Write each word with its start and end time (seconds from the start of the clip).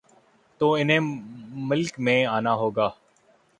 تو 0.61 0.73
انہیں 0.73 0.99
ملک 1.69 1.99
میں 1.99 2.25
آنا 2.25 2.53
ہو 2.53 2.69
گا۔ 2.69 2.89